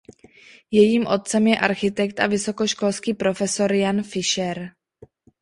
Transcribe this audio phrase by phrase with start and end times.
[0.71, 4.71] Jejím otcem je architekt a vysokoškolský profesor Jan Fišer.